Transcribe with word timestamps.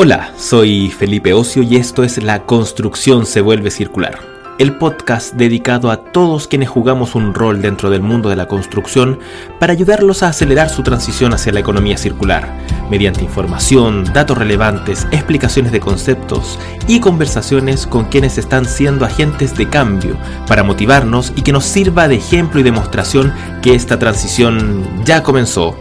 Hola, 0.00 0.32
soy 0.38 0.90
Felipe 0.90 1.32
Ocio 1.32 1.64
y 1.64 1.74
esto 1.74 2.04
es 2.04 2.22
La 2.22 2.46
Construcción 2.46 3.26
se 3.26 3.40
vuelve 3.40 3.72
circular, 3.72 4.20
el 4.60 4.76
podcast 4.76 5.34
dedicado 5.34 5.90
a 5.90 6.04
todos 6.04 6.46
quienes 6.46 6.68
jugamos 6.68 7.16
un 7.16 7.34
rol 7.34 7.60
dentro 7.60 7.90
del 7.90 8.00
mundo 8.00 8.28
de 8.28 8.36
la 8.36 8.46
construcción 8.46 9.18
para 9.58 9.72
ayudarlos 9.72 10.22
a 10.22 10.28
acelerar 10.28 10.70
su 10.70 10.84
transición 10.84 11.34
hacia 11.34 11.52
la 11.52 11.58
economía 11.58 11.98
circular, 11.98 12.48
mediante 12.88 13.24
información, 13.24 14.04
datos 14.04 14.38
relevantes, 14.38 15.08
explicaciones 15.10 15.72
de 15.72 15.80
conceptos 15.80 16.60
y 16.86 17.00
conversaciones 17.00 17.84
con 17.84 18.04
quienes 18.04 18.38
están 18.38 18.66
siendo 18.66 19.04
agentes 19.04 19.56
de 19.56 19.68
cambio 19.68 20.16
para 20.46 20.62
motivarnos 20.62 21.32
y 21.34 21.42
que 21.42 21.50
nos 21.50 21.64
sirva 21.64 22.06
de 22.06 22.14
ejemplo 22.14 22.60
y 22.60 22.62
demostración 22.62 23.34
que 23.62 23.74
esta 23.74 23.98
transición 23.98 25.04
ya 25.04 25.24
comenzó. 25.24 25.76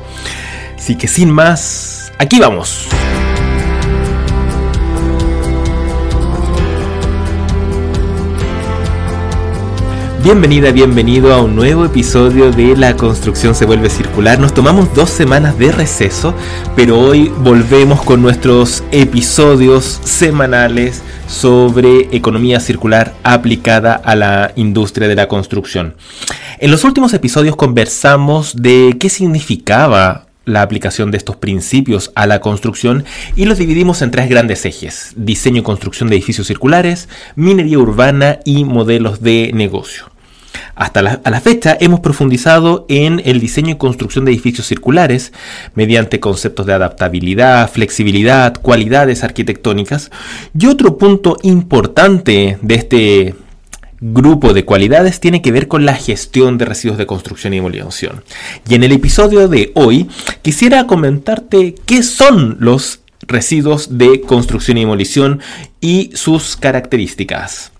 Así 0.75 0.97
que 0.97 1.07
sin 1.07 1.29
más, 1.29 2.11
aquí 2.17 2.39
vamos. 2.39 2.87
Bienvenida, 10.27 10.73
bienvenido 10.73 11.33
a 11.33 11.41
un 11.41 11.55
nuevo 11.55 11.85
episodio 11.85 12.51
de 12.51 12.75
La 12.75 12.97
construcción 12.97 13.55
se 13.55 13.63
vuelve 13.63 13.89
circular. 13.89 14.37
Nos 14.37 14.53
tomamos 14.53 14.93
dos 14.93 15.09
semanas 15.09 15.57
de 15.57 15.71
receso, 15.71 16.33
pero 16.75 16.99
hoy 16.99 17.29
volvemos 17.29 18.01
con 18.01 18.21
nuestros 18.21 18.83
episodios 18.91 19.85
semanales 20.03 21.01
sobre 21.29 22.09
economía 22.11 22.59
circular 22.59 23.15
aplicada 23.23 23.93
a 23.93 24.17
la 24.17 24.51
industria 24.57 25.07
de 25.07 25.15
la 25.15 25.29
construcción. 25.29 25.95
En 26.59 26.71
los 26.71 26.83
últimos 26.83 27.13
episodios 27.13 27.55
conversamos 27.55 28.53
de 28.53 28.97
qué 28.99 29.07
significaba 29.07 30.27
la 30.43 30.61
aplicación 30.61 31.09
de 31.09 31.19
estos 31.19 31.37
principios 31.37 32.11
a 32.15 32.27
la 32.27 32.41
construcción 32.41 33.05
y 33.37 33.45
los 33.45 33.59
dividimos 33.59 34.01
en 34.01 34.11
tres 34.11 34.27
grandes 34.27 34.65
ejes, 34.65 35.13
diseño 35.15 35.61
y 35.61 35.63
construcción 35.63 36.09
de 36.09 36.17
edificios 36.17 36.47
circulares, 36.47 37.07
minería 37.37 37.79
urbana 37.79 38.39
y 38.43 38.65
modelos 38.65 39.21
de 39.21 39.51
negocio. 39.53 40.16
Hasta 40.77 41.01
la, 41.01 41.21
a 41.23 41.29
la 41.29 41.41
fecha 41.41 41.75
hemos 41.79 41.99
profundizado 41.99 42.85
en 42.87 43.21
el 43.25 43.39
diseño 43.39 43.71
y 43.71 43.77
construcción 43.77 44.25
de 44.25 44.31
edificios 44.31 44.67
circulares 44.67 45.33
mediante 45.75 46.19
conceptos 46.19 46.65
de 46.65 46.73
adaptabilidad, 46.73 47.69
flexibilidad, 47.69 48.53
cualidades 48.61 49.23
arquitectónicas. 49.23 50.11
Y 50.57 50.67
otro 50.67 50.97
punto 50.97 51.37
importante 51.41 52.57
de 52.61 52.75
este 52.75 53.35
grupo 53.99 54.53
de 54.53 54.65
cualidades 54.65 55.19
tiene 55.19 55.41
que 55.41 55.51
ver 55.51 55.67
con 55.67 55.85
la 55.85 55.95
gestión 55.95 56.57
de 56.57 56.65
residuos 56.65 56.97
de 56.97 57.05
construcción 57.05 57.53
y 57.53 57.57
demolición. 57.57 58.23
Y 58.69 58.75
en 58.75 58.83
el 58.83 58.91
episodio 58.91 59.47
de 59.47 59.71
hoy 59.75 60.07
quisiera 60.41 60.85
comentarte 60.85 61.75
qué 61.85 62.03
son 62.03 62.57
los 62.59 63.01
residuos 63.27 63.97
de 63.97 64.21
construcción 64.21 64.77
y 64.77 64.81
demolición 64.81 65.41
y 65.81 66.11
sus 66.13 66.55
características. 66.55 67.71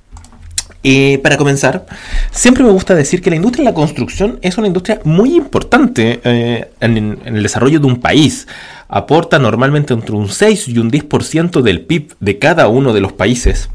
Eh, 0.83 1.20
para 1.23 1.38
comenzar, 1.38 1.86
siempre 2.31 2.64
me 2.64 2.70
gusta 2.70 2.95
decir 2.95 3.22
que 3.22 3.30
la 3.30 3.36
industria 3.36 3.66
de 3.66 3.72
la 3.72 3.75
construcción 3.75 4.39
es 4.42 4.58
una 4.58 4.67
industria 4.67 5.00
muy 5.03 5.36
importante 5.36 6.22
eh, 6.23 6.69
en, 6.80 7.19
el 7.25 7.44
desarrollo 7.44 7.80
de 7.80 7.88
un 7.88 8.00
país. 8.00 8.47
Aporta 8.88 9.39
normalmente 9.39 9.94
entre 9.94 10.16
un 10.16 10.30
6 10.30 10.67
y 10.69 10.78
un 10.78 10.92
10% 10.92 11.61
del 11.61 11.81
PIB 11.81 12.14
de 12.19 12.39
cada 12.39 12.67
uno 12.67 12.94
de 12.94 13.02
los 13.02 13.11
países 13.11 13.69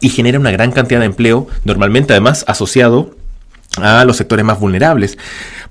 y 0.00 0.10
genera 0.10 0.38
una 0.38 0.50
gran 0.50 0.70
cantidad 0.70 1.00
de 1.00 1.06
empleo, 1.06 1.48
normalmente 1.64 2.12
además 2.12 2.44
asociado 2.46 3.16
a 3.76 4.04
los 4.04 4.16
sectores 4.16 4.44
más 4.44 4.60
vulnerables. 4.60 5.18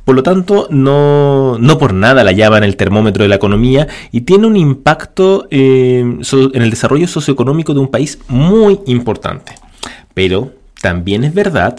Por 0.05 0.15
lo 0.15 0.23
tanto, 0.23 0.67
no, 0.69 1.57
no, 1.59 1.77
por 1.77 1.93
nada 1.93 2.23
la 2.23 2.31
llaman 2.31 2.63
el 2.63 2.77
termómetro 2.77 3.23
de 3.23 3.29
la 3.29 3.35
economía 3.35 3.87
y 4.11 4.21
tiene 4.21 4.47
un 4.47 4.55
impacto 4.55 5.47
eh, 5.51 5.99
en 5.99 6.61
el 6.61 6.69
desarrollo 6.69 7.07
socioeconómico 7.07 7.73
de 7.73 7.81
un 7.81 7.89
país 7.89 8.19
muy 8.27 8.79
importante. 8.85 9.55
Pero 10.17 10.51
también 10.81 11.23
es 11.23 11.35
verdad 11.35 11.77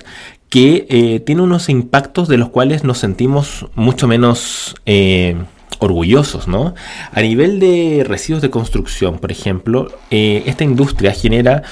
que 0.49 0.87
eh, 0.91 1.19
tiene 1.19 1.43
unos 1.43 1.69
impactos 1.69 2.28
de 2.28 2.37
los 2.37 2.50
cuales 2.50 2.84
nos 2.84 2.99
sentimos 2.99 3.66
mucho 3.75 4.06
menos 4.06 4.76
eh, 4.87 5.37
orgullosos, 5.81 6.47
¿no? 6.47 6.77
A 7.10 7.21
nivel 7.21 7.59
de 7.59 8.04
residuos 8.06 8.41
de 8.41 8.48
construcción, 8.48 9.19
por 9.19 9.32
ejemplo, 9.32 9.91
eh, 10.12 10.44
esta 10.47 10.62
industria 10.62 11.12
genera 11.15 11.65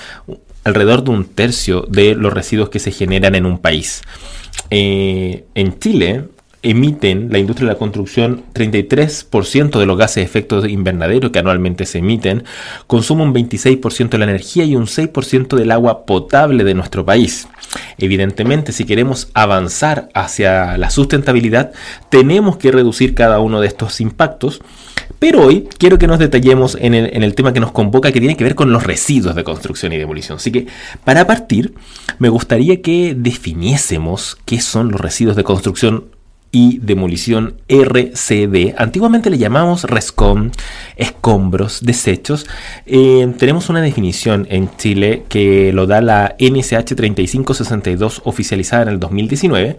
alrededor 0.65 1.05
de 1.05 1.10
un 1.12 1.25
tercio 1.26 1.82
de 1.82 2.16
los 2.16 2.32
residuos 2.32 2.69
que 2.69 2.81
se 2.81 2.91
generan 2.91 3.37
en 3.37 3.47
un 3.47 3.59
país. 3.59 4.03
Eh, 4.71 5.44
en 5.55 5.78
Chile 5.78 6.25
emiten 6.71 7.28
la 7.31 7.38
industria 7.38 7.69
de 7.69 7.75
la 7.75 7.78
construcción 7.78 8.44
33% 8.53 9.78
de 9.78 9.87
los 9.87 9.97
gases 9.97 10.16
de 10.16 10.22
efecto 10.22 10.66
invernadero 10.66 11.31
que 11.31 11.38
anualmente 11.38 11.87
se 11.87 11.99
emiten, 11.99 12.44
consume 12.87 13.22
un 13.22 13.34
26% 13.34 14.10
de 14.10 14.19
la 14.19 14.25
energía 14.25 14.65
y 14.65 14.75
un 14.75 14.87
6% 14.87 15.56
del 15.56 15.71
agua 15.71 16.05
potable 16.06 16.65
de 16.65 16.75
nuestro 16.75 17.05
país. 17.05 17.49
Evidentemente, 17.99 18.72
si 18.72 18.84
queremos 18.84 19.28
avanzar 19.34 20.09
hacia 20.15 20.76
la 20.76 20.91
sustentabilidad, 20.91 21.72
tenemos 22.10 22.56
que 22.56 22.72
reducir 22.72 23.15
cada 23.15 23.38
uno 23.38 23.60
de 23.60 23.69
estos 23.69 24.00
impactos 24.00 24.60
pero 25.19 25.43
hoy 25.43 25.69
quiero 25.78 25.99
que 25.99 26.06
nos 26.06 26.19
detallemos 26.19 26.76
en 26.81 26.94
el, 26.94 27.15
en 27.15 27.22
el, 27.22 27.34
tema 27.34 27.53
que 27.53 27.60
nos 27.60 27.72
convoca, 27.72 28.12
que 28.12 28.21
tiene 28.21 28.37
que 28.37 28.44
ver 28.44 28.55
con 28.55 28.72
los 28.72 28.82
residuos 28.82 29.34
de 29.34 29.44
construcción 29.44 29.93
y 29.93 29.99
demolición. 29.99 30.37
Así 30.37 30.53
que, 30.53 30.66
para 31.05 31.26
partir, 31.26 31.75
me 32.19 32.28
gustaría 32.28 32.82
que 32.82 33.15
definiésemos 33.16 34.37
qué 34.44 34.60
son 34.60 34.91
los 34.91 35.00
residuos 35.00 35.37
de 35.37 35.44
construcción 35.44 36.16
y 36.50 36.78
demolición 36.78 37.56
RCD. 37.68 38.74
Antiguamente 38.78 39.30
le 39.30 39.38
llamamos 39.38 39.84
RESCOM, 39.84 40.50
escombros, 40.96 41.80
desechos. 41.82 42.46
Eh, 42.86 43.32
tenemos 43.38 43.68
una 43.68 43.82
definición 43.82 44.46
en 44.50 44.70
Chile 44.76 45.24
que 45.28 45.72
lo 45.72 45.86
da 45.86 46.00
la 46.00 46.36
NSH 46.38 46.94
3562 46.94 48.22
oficializada 48.24 48.84
en 48.84 48.88
el 48.88 49.00
2019, 49.00 49.76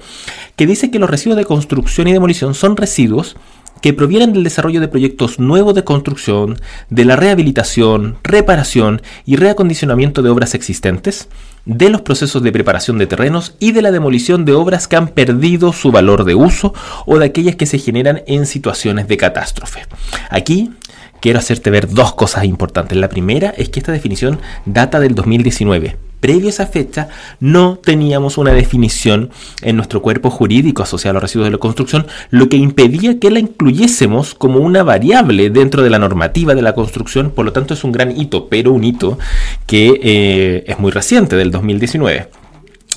que 0.56 0.68
dice 0.68 0.92
que 0.92 1.00
los 1.00 1.10
residuos 1.10 1.38
de 1.38 1.46
construcción 1.46 2.08
y 2.08 2.14
demolición 2.14 2.54
son 2.54 2.78
residuos 2.78 3.36
que 3.82 3.94
provienen 3.94 4.34
del 4.34 4.44
desarrollo 4.44 4.82
de 4.82 4.88
proyectos 4.88 5.40
nuevos 5.40 5.76
de 5.76 5.84
construcción, 5.84 6.60
de 6.90 7.06
la 7.06 7.16
rehabilitación, 7.16 8.18
reparación 8.24 9.02
y 9.26 9.36
reacondicionamiento 9.36 10.22
de 10.22 10.30
obras 10.30 10.56
existentes, 10.56 11.30
de 11.68 11.90
los 11.90 12.02
procesos 12.02 12.42
de 12.42 12.52
preparación 12.52 12.98
de 12.98 13.08
terrenos 13.08 13.56
y 13.60 13.74
de 13.74 13.82
la 13.82 13.92
demolición 13.92 14.46
de 14.46 14.54
obras 14.54 14.88
que 14.88 14.96
han 14.96 15.10
perdido 15.10 15.74
su 15.74 15.92
valor 15.92 16.24
de 16.24 16.34
uso 16.34 16.74
o 17.06 17.20
de 17.20 17.26
aquellas 17.26 17.58
que 17.58 17.66
se 17.66 17.78
generan 17.78 18.24
en 18.26 18.46
situaciones 18.46 19.08
de 19.08 19.18
catástrofe. 19.18 19.86
Aquí 20.30 20.72
quiero 21.20 21.40
hacerte 21.40 21.70
ver 21.70 21.90
dos 21.90 22.16
cosas 22.16 22.46
importantes. 22.46 22.98
La 22.98 23.10
primera 23.10 23.50
es 23.50 23.70
que 23.70 23.80
esta 23.80 23.92
definición 23.92 24.40
data 24.66 25.00
del 25.00 25.14
2019 25.14 26.07
previo 26.20 26.48
a 26.48 26.50
esa 26.50 26.68
fecha 26.68 27.10
no 27.40 27.78
teníamos 27.78 28.38
una 28.38 28.54
definición 28.54 29.30
en 29.62 29.76
nuestro 29.76 30.02
cuerpo 30.02 30.30
jurídico 30.30 30.84
asociado 30.84 31.12
a 31.12 31.14
los 31.16 31.24
residuos 31.24 31.48
de 31.48 31.52
la 31.52 31.58
construcción, 31.58 32.08
lo 32.30 32.50
que 32.50 32.58
impedía 32.58 33.20
que 33.20 33.32
la 33.32 33.40
incluyésemos 33.40 34.34
como 34.34 34.60
una 34.60 34.84
variable 34.84 35.50
dentro 35.50 35.84
de 35.84 35.90
la 35.90 36.00
normativa 36.00 36.56
de 36.56 36.62
la 36.62 36.74
construcción, 36.74 37.32
por 37.32 37.46
lo 37.46 37.54
tanto 37.54 37.74
es 37.74 37.84
un 37.84 37.92
gran 37.92 38.20
hito, 38.20 38.48
pero 38.48 38.72
un 38.72 38.84
hito 38.84 39.18
que 39.66 40.00
eh, 40.02 40.64
es 40.68 40.80
muy 40.80 40.92
reciente, 40.92 41.36
del 41.36 41.52
2019. 41.52 42.30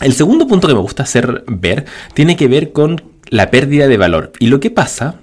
El 0.01 0.13
segundo 0.15 0.47
punto 0.47 0.69
que 0.69 0.75
me 0.75 0.81
gusta 0.81 1.03
hacer 1.03 1.45
ver 1.47 1.85
tiene 2.15 2.37
que 2.37 2.49
ver 2.49 2.73
con 2.73 3.03
la 3.29 3.51
pérdida 3.51 3.87
de 3.87 3.97
valor. 3.97 4.33
Y 4.39 4.47
lo 4.47 4.61
que 4.61 4.71
pasa 4.71 5.17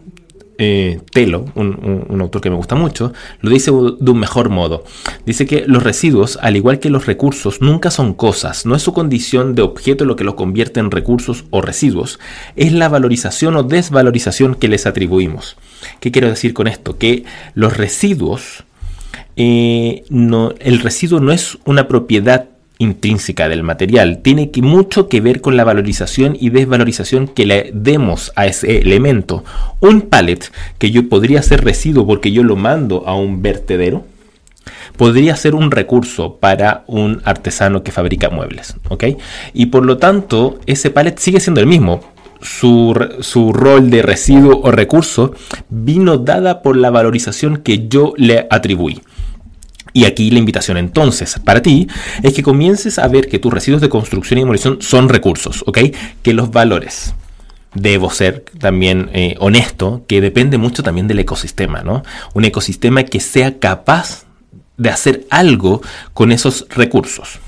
eh, 0.60 1.02
Telo, 1.12 1.46
un, 1.54 2.18
autor 2.20 2.42
que 2.42 2.50
me 2.50 2.56
gusta 2.56 2.76
mucho, 2.76 3.14
lo 3.42 3.50
dice 3.52 3.72
de 3.72 4.12
un 4.12 4.20
mejor 4.20 4.50
modo. 4.50 4.84
Dice 5.28 5.46
que 5.46 5.66
los 5.68 5.84
residuos, 5.84 6.40
al 6.42 6.56
igual 6.56 6.80
que 6.80 6.90
los 6.90 7.06
recursos, 7.06 7.62
nunca 7.62 7.92
son 7.92 8.14
cosas, 8.14 8.66
no 8.66 8.78
es 8.78 8.82
su 8.82 8.94
condición 8.94 9.56
de 9.56 9.62
objeto 9.62 10.06
lo 10.06 10.16
que 10.16 10.24
lo 10.24 10.38
convierte 10.38 10.80
en 10.80 10.90
recursos 10.90 11.44
o 11.50 11.62
residuos, 11.62 12.18
es 12.56 12.72
la 12.72 12.88
valorización 12.88 13.58
o 13.58 13.64
desvalorización 13.64 14.56
que 14.56 14.70
les 14.70 14.86
atribuimos. 14.86 15.58
¿Qué 16.00 16.14
quiero 16.14 16.30
decir 16.30 16.54
con 16.54 16.68
esto? 16.68 16.98
Que 16.98 17.26
los 17.56 17.76
residuos, 17.76 18.64
eh, 19.36 20.06
no, 20.10 20.54
el 20.62 20.80
residuo 20.80 21.20
no 21.20 21.34
es 21.34 21.58
una 21.66 21.90
propiedad 21.90 22.46
intrínseca 22.80 23.50
del 23.50 23.64
material 23.64 24.20
tiene 24.20 24.52
que, 24.52 24.62
mucho 24.62 25.10
que 25.10 25.20
ver 25.20 25.42
con 25.42 25.58
la 25.58 25.64
valorización 25.66 26.38
y 26.40 26.52
desvalorización 26.52 27.28
que 27.28 27.46
le 27.46 27.72
demos 27.74 28.32
a 28.38 28.46
ese 28.46 28.78
elemento. 28.78 29.44
Un 29.82 30.04
pallet 30.04 30.52
que 30.78 30.92
yo 30.92 31.10
podría 31.10 31.42
ser 31.42 31.66
residuo 31.66 32.06
porque 32.06 32.32
yo 32.32 32.44
lo 32.44 32.56
mando 32.56 33.06
a 33.08 33.16
un 33.16 33.42
vertedero, 33.42 34.06
podría 34.98 35.36
ser 35.36 35.56
un 35.56 35.72
recurso 35.72 36.38
para 36.38 36.84
un 36.88 37.22
artesano 37.24 37.84
que 37.84 37.92
fabrica 37.92 38.30
muebles. 38.30 38.76
¿ok? 38.90 39.06
Y 39.54 39.68
por 39.68 39.86
lo 39.86 39.98
tanto, 39.98 40.60
ese 40.66 40.90
pallet 40.90 41.18
sigue 41.18 41.40
siendo 41.40 41.62
el 41.62 41.68
mismo. 41.68 42.02
Su, 42.42 42.94
su, 43.22 43.52
rol 43.52 43.90
de 43.90 44.04
residuo 44.04 44.62
o 44.62 44.70
recurso 44.70 45.34
vino 45.70 46.20
dada 46.20 46.62
por 46.62 46.78
la 46.78 46.92
valorización 46.92 47.58
que 47.58 47.88
yo 47.88 48.14
le 48.16 48.46
atribuí. 48.52 49.02
Y 49.92 50.06
aquí 50.06 50.30
la 50.30 50.38
invitación 50.38 50.78
entonces 50.78 51.40
para 51.44 51.64
ti 51.64 51.88
es 52.22 52.36
que 52.36 52.44
comiences 52.44 53.00
a 53.00 53.08
ver 53.08 53.28
que 53.28 53.40
tus 53.40 53.52
residuos 53.52 53.82
de 53.82 53.90
construcción 53.90 54.38
y 54.38 54.42
demolición 54.42 54.78
son 54.82 55.10
recursos, 55.10 55.64
¿ok? 55.66 55.80
Que 56.22 56.34
los 56.34 56.52
valores. 56.52 57.16
Debo 57.74 58.12
ser 58.12 58.46
también 58.60 59.10
eh, 59.14 59.36
honesto, 59.40 60.06
que 60.08 60.22
depende 60.22 60.60
mucho 60.60 60.84
también 60.84 61.08
del 61.08 61.18
ecosistema, 61.18 61.82
¿no? 61.82 62.04
Un 62.36 62.46
ecosistema 62.46 63.04
que 63.04 63.20
sea 63.20 63.58
capaz 63.58 64.27
de 64.78 64.90
hacer 64.90 65.28
algo 65.30 65.82
con 66.14 66.32
esos 66.32 66.68
recursos. 66.70 67.40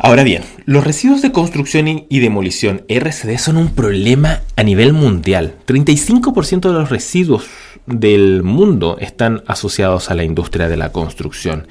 Ahora 0.00 0.22
bien, 0.22 0.44
los 0.64 0.84
residuos 0.84 1.22
de 1.22 1.32
construcción 1.32 2.06
y 2.08 2.20
demolición 2.20 2.84
RCD 2.88 3.36
son 3.38 3.56
un 3.56 3.70
problema 3.70 4.42
a 4.54 4.62
nivel 4.62 4.92
mundial. 4.92 5.56
35% 5.66 6.68
de 6.68 6.72
los 6.72 6.88
residuos 6.88 7.46
del 7.86 8.44
mundo 8.44 8.96
están 9.00 9.42
asociados 9.48 10.10
a 10.10 10.14
la 10.14 10.22
industria 10.22 10.68
de 10.68 10.76
la 10.76 10.92
construcción. 10.92 11.66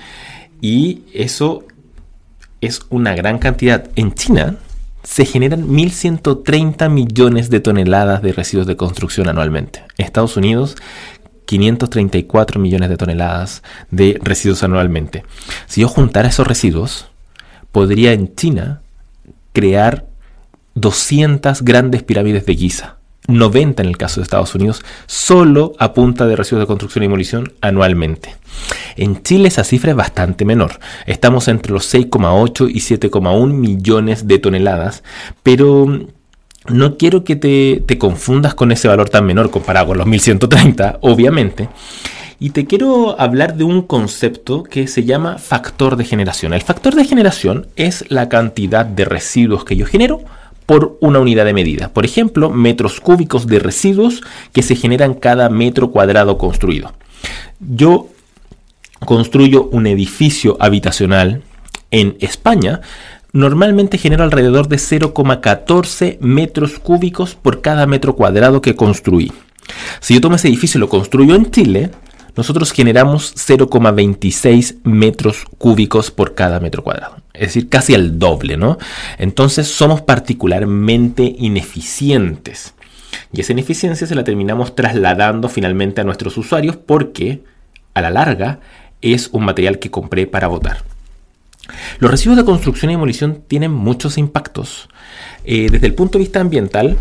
Y 0.59 1.03
eso 1.13 1.63
es 2.59 2.81
una 2.89 3.15
gran 3.15 3.37
cantidad. 3.39 3.89
En 3.95 4.13
China 4.13 4.57
se 5.03 5.23
generan 5.23 5.69
1.130 5.69 6.89
millones 6.89 7.49
de 7.49 7.61
toneladas 7.61 8.21
de 8.21 8.33
residuos 8.33 8.67
de 8.67 8.75
construcción 8.75 9.29
anualmente. 9.29 9.83
En 9.97 10.05
Estados 10.05 10.35
Unidos 10.35 10.75
534 11.47 12.59
millones 12.59 12.89
de 12.89 12.97
toneladas 12.97 13.63
de 13.89 14.19
residuos 14.21 14.61
anualmente. 14.61 15.23
Si 15.65 15.81
yo 15.81 15.87
juntara 15.87 16.29
esos 16.29 16.45
residuos, 16.45 17.07
podría 17.71 18.13
en 18.13 18.35
China 18.35 18.81
crear 19.53 20.05
200 20.75 21.63
grandes 21.63 22.03
pirámides 22.03 22.45
de 22.45 22.55
Giza. 22.55 22.97
90 23.27 23.83
en 23.83 23.89
el 23.89 23.97
caso 23.97 24.19
de 24.19 24.23
Estados 24.23 24.55
Unidos, 24.55 24.83
solo 25.05 25.73
a 25.79 25.93
punta 25.93 26.25
de 26.27 26.35
residuos 26.35 26.61
de 26.61 26.67
construcción 26.67 27.03
y 27.03 27.07
demolición 27.07 27.53
anualmente. 27.61 28.35
En 28.95 29.21
Chile 29.21 29.49
esa 29.49 29.63
cifra 29.63 29.91
es 29.91 29.97
bastante 29.97 30.45
menor. 30.45 30.79
Estamos 31.05 31.47
entre 31.49 31.73
los 31.73 31.93
6,8 31.93 32.69
y 32.69 32.79
7,1 32.79 33.53
millones 33.53 34.27
de 34.27 34.39
toneladas, 34.39 35.03
pero 35.43 36.07
no 36.69 36.97
quiero 36.97 37.23
que 37.23 37.35
te, 37.35 37.83
te, 37.85 37.97
confundas 37.97 38.53
con 38.53 38.71
ese 38.71 38.87
valor 38.87 39.09
tan 39.09 39.25
menor 39.25 39.49
comparado 39.49 39.87
con 39.87 39.97
los 39.97 40.07
1130, 40.07 40.99
obviamente. 41.01 41.69
Y 42.39 42.51
te 42.51 42.65
quiero 42.65 43.19
hablar 43.19 43.55
de 43.55 43.63
un 43.63 43.81
concepto 43.81 44.63
que 44.63 44.87
se 44.87 45.03
llama 45.03 45.39
factor 45.39 45.95
de 45.95 46.05
generación. 46.05 46.53
El 46.53 46.61
factor 46.61 46.93
de 46.93 47.05
generación 47.05 47.67
es 47.75 48.05
la 48.09 48.29
cantidad 48.29 48.85
de 48.85 49.05
residuos 49.05 49.65
que 49.65 49.75
yo 49.75 49.85
genero 49.87 50.21
por 50.67 50.97
una 51.01 51.19
unidad 51.19 51.45
de 51.45 51.53
medida. 51.53 51.89
Por 51.89 52.05
ejemplo, 52.05 52.51
metros 52.51 52.99
cúbicos 52.99 53.47
de 53.47 53.57
residuos 53.57 54.21
que 54.51 54.61
se 54.61 54.75
generan 54.75 55.15
cada 55.15 55.49
metro 55.49 55.89
cuadrado 55.91 56.37
construido. 56.37 56.93
Yo 57.59 58.09
construyo 58.99 59.69
un 59.71 59.87
edificio 59.87 60.57
habitacional 60.59 61.41
en 61.89 62.17
España, 62.19 62.81
normalmente 63.33 63.97
genero 63.97 64.23
alrededor 64.23 64.67
de 64.67 64.77
0,14 64.77 66.19
metros 66.19 66.79
cúbicos 66.79 67.35
por 67.35 67.61
cada 67.61 67.85
metro 67.85 68.15
cuadrado 68.15 68.61
que 68.61 68.75
construí. 68.75 69.31
Si 69.99 70.13
yo 70.13 70.21
tomo 70.21 70.35
ese 70.35 70.47
edificio 70.47 70.77
y 70.77 70.81
lo 70.81 70.89
construyo 70.89 71.35
en 71.35 71.51
Chile, 71.51 71.91
nosotros 72.37 72.71
generamos 72.71 73.33
0,26 73.35 74.77
metros 74.83 75.45
cúbicos 75.57 76.11
por 76.11 76.35
cada 76.35 76.59
metro 76.59 76.83
cuadrado. 76.83 77.17
Es 77.33 77.47
decir, 77.47 77.67
casi 77.67 77.93
el 77.93 78.19
doble, 78.19 78.57
¿no? 78.57 78.77
Entonces 79.17 79.67
somos 79.67 80.01
particularmente 80.01 81.35
ineficientes. 81.37 82.75
Y 83.33 83.41
esa 83.41 83.53
ineficiencia 83.53 84.07
se 84.07 84.15
la 84.15 84.23
terminamos 84.23 84.75
trasladando 84.75 85.49
finalmente 85.49 86.01
a 86.01 86.03
nuestros 86.03 86.37
usuarios 86.37 86.77
porque, 86.77 87.41
a 87.93 88.01
la 88.01 88.11
larga, 88.11 88.59
es 89.01 89.29
un 89.31 89.43
material 89.43 89.79
que 89.79 89.91
compré 89.91 90.27
para 90.27 90.47
votar. 90.47 90.83
Los 91.99 92.11
residuos 92.11 92.37
de 92.37 92.45
construcción 92.45 92.91
y 92.91 92.93
demolición 92.93 93.43
tienen 93.47 93.71
muchos 93.71 94.17
impactos. 94.17 94.89
Eh, 95.43 95.69
desde 95.71 95.87
el 95.87 95.93
punto 95.93 96.17
de 96.17 96.23
vista 96.23 96.39
ambiental, 96.39 96.97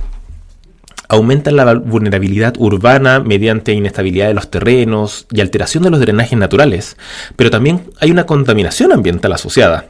aumentan 1.08 1.56
la 1.56 1.74
vulnerabilidad 1.74 2.54
urbana 2.58 3.20
mediante 3.20 3.72
inestabilidad 3.72 4.28
de 4.28 4.34
los 4.34 4.50
terrenos 4.50 5.26
y 5.30 5.40
alteración 5.40 5.84
de 5.84 5.90
los 5.90 6.00
drenajes 6.00 6.38
naturales, 6.38 6.96
pero 7.36 7.50
también 7.50 7.90
hay 8.00 8.10
una 8.10 8.26
contaminación 8.26 8.92
ambiental 8.92 9.32
asociada. 9.32 9.86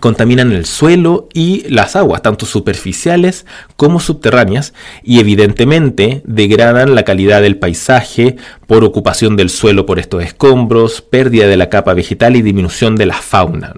Contaminan 0.00 0.52
el 0.52 0.66
suelo 0.66 1.28
y 1.32 1.66
las 1.70 1.96
aguas, 1.96 2.22
tanto 2.22 2.44
superficiales 2.44 3.46
como 3.76 4.00
subterráneas, 4.00 4.74
y 5.02 5.18
evidentemente 5.18 6.22
degradan 6.24 6.94
la 6.94 7.04
calidad 7.04 7.40
del 7.40 7.56
paisaje 7.56 8.36
por 8.66 8.84
ocupación 8.84 9.36
del 9.36 9.48
suelo 9.48 9.86
por 9.86 9.98
estos 9.98 10.22
escombros, 10.22 11.00
pérdida 11.00 11.46
de 11.46 11.56
la 11.56 11.70
capa 11.70 11.94
vegetal 11.94 12.36
y 12.36 12.42
disminución 12.42 12.96
de 12.96 13.06
la 13.06 13.14
fauna. 13.14 13.74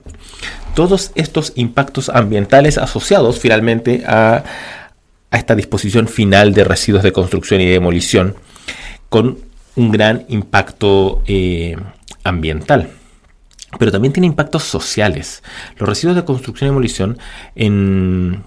Todos 0.74 1.12
estos 1.14 1.52
impactos 1.56 2.08
ambientales 2.08 2.78
asociados 2.78 3.38
finalmente 3.38 4.04
a, 4.06 4.44
esta 5.32 5.54
disposición 5.54 6.08
final 6.08 6.54
de 6.54 6.64
residuos 6.64 7.02
de 7.02 7.12
construcción 7.12 7.60
y 7.60 7.66
demolición 7.66 8.34
con 9.08 9.38
un 9.76 9.90
gran 9.92 10.24
impacto 10.28 11.22
eh, 11.26 11.76
ambiental. 12.24 12.90
Pero 13.78 13.92
también 13.92 14.12
tiene 14.12 14.26
impactos 14.26 14.64
sociales. 14.64 15.42
Los 15.78 15.88
residuos 15.88 16.16
de 16.16 16.24
construcción 16.24 16.66
y 16.66 16.70
demolición 16.70 17.18
en 17.54 18.42